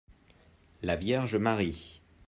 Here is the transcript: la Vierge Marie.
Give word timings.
la 0.81 0.95
Vierge 0.95 1.35
Marie. 1.35 2.01